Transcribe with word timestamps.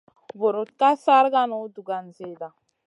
Vurutn 0.43 0.71
ka 0.83 0.89
sarkanu 1.03 1.61
dugan 1.77 2.13
zida. 2.21 2.53